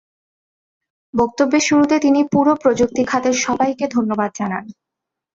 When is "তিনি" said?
1.99-2.21